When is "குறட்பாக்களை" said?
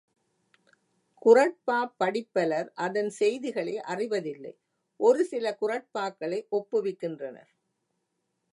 5.61-6.39